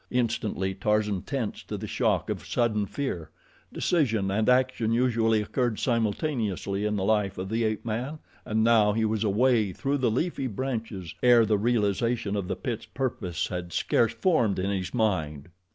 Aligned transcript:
Instantly 0.09 0.73
Tarzan 0.73 1.21
tensed 1.21 1.67
to 1.67 1.77
the 1.77 1.85
shock 1.85 2.31
of 2.31 2.41
a 2.41 2.45
sudden 2.47 2.87
fear. 2.87 3.29
Decision 3.71 4.31
and 4.31 4.49
action 4.49 4.91
usually 4.91 5.43
occurred 5.43 5.77
simultaneously 5.77 6.85
in 6.85 6.95
the 6.95 7.03
life 7.03 7.37
of 7.37 7.49
the 7.49 7.63
ape 7.63 7.85
man, 7.85 8.17
and 8.43 8.63
now 8.63 8.93
he 8.93 9.05
was 9.05 9.23
away 9.23 9.71
through 9.71 9.99
the 9.99 10.09
leafy 10.09 10.47
branches 10.47 11.13
ere 11.21 11.45
the 11.45 11.55
realization 11.59 12.35
of 12.35 12.47
the 12.47 12.55
pit's 12.55 12.87
purpose 12.87 13.49
had 13.49 13.71
scarce 13.71 14.11
formed 14.11 14.57
in 14.57 14.71
his 14.71 14.91
mind. 14.91 15.49